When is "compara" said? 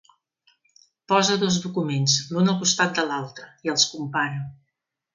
3.97-4.47